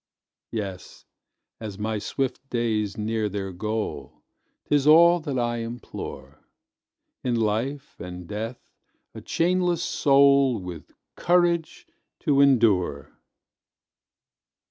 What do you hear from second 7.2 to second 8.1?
In life